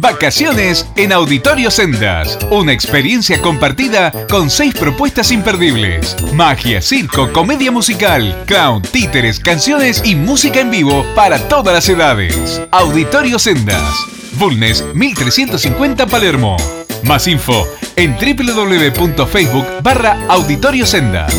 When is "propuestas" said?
4.72-5.30